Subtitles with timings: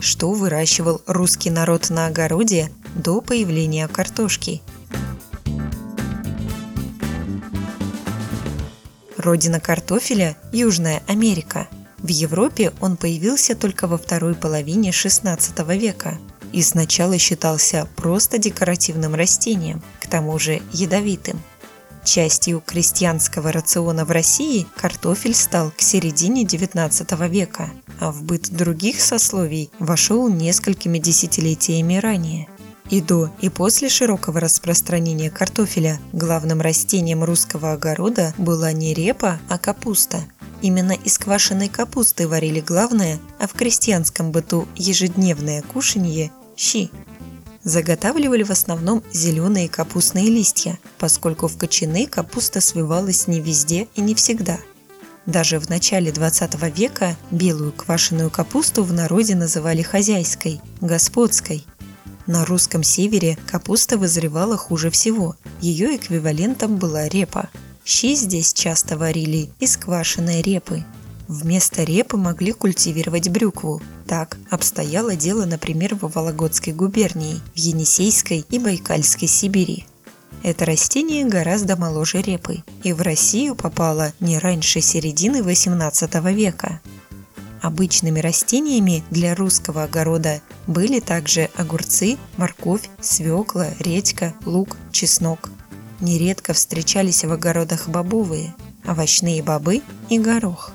[0.00, 4.62] что выращивал русский народ на огороде до появления картошки.
[9.16, 11.68] Родина картофеля– Южная Америка.
[11.98, 15.38] В Европе он появился только во второй половине XVI
[15.76, 16.18] века
[16.52, 21.40] и сначала считался просто декоративным растением, к тому же ядовитым.
[22.02, 29.00] Частью крестьянского рациона в России картофель стал к середине XIX века, а в быт других
[29.00, 32.48] сословий вошел несколькими десятилетиями ранее.
[32.88, 39.58] И до, и после широкого распространения картофеля главным растением русского огорода была не репа, а
[39.58, 40.18] капуста.
[40.60, 46.90] Именно из квашеной капусты варили главное, а в крестьянском быту ежедневное кушанье– щи.
[47.62, 54.14] Заготавливали в основном зеленые капустные листья, поскольку в кочаны капуста свивалась не везде и не
[54.14, 54.58] всегда.
[55.26, 61.64] Даже в начале 20 века белую квашеную капусту в народе называли хозяйской, господской.
[62.26, 65.36] На русском севере капуста вызревала хуже всего.
[65.60, 67.50] Ее эквивалентом была репа.
[67.84, 70.84] Щи здесь часто варили из квашеной репы.
[71.28, 73.80] Вместо репы могли культивировать брюкву.
[74.06, 79.86] Так обстояло дело, например, в Вологодской губернии, в Енисейской и Байкальской Сибири.
[80.42, 86.80] Это растение гораздо моложе репы и в Россию попало не раньше середины XVIII века.
[87.60, 95.50] Обычными растениями для русского огорода были также огурцы, морковь, свекла, редька, лук, чеснок.
[96.00, 98.54] Нередко встречались в огородах бобовые,
[98.86, 100.72] овощные бобы и горох.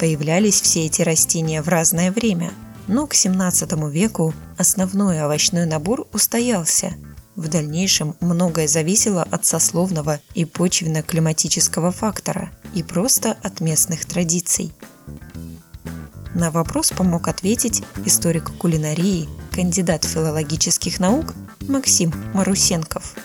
[0.00, 2.50] Появлялись все эти растения в разное время,
[2.88, 6.94] но к 17 веку основной овощной набор устоялся.
[7.36, 14.72] В дальнейшем многое зависело от сословного и почвенно-климатического фактора и просто от местных традиций.
[16.34, 21.34] На вопрос помог ответить историк кулинарии, кандидат филологических наук
[21.68, 23.14] Максим Марусенков–